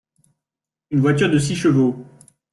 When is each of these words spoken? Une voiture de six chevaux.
Une 0.89 0.99
voiture 1.01 1.29
de 1.29 1.37
six 1.37 1.55
chevaux. 1.55 2.07